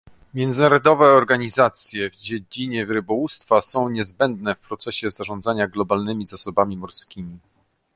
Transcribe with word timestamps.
Międzynarodowe 0.33 1.05
organizacje 1.05 2.09
w 2.09 2.15
dziedzinie 2.15 2.85
rybołówstwa 2.85 3.61
są 3.61 3.89
niezbędne 3.89 4.55
w 4.55 4.59
procesie 4.59 5.11
zarządzania 5.11 5.67
globalnymi 5.67 6.25
zasobami 6.25 6.77
morskimi 6.77 7.39